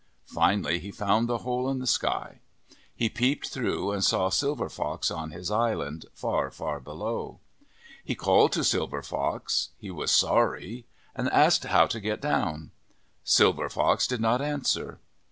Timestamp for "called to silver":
8.15-9.03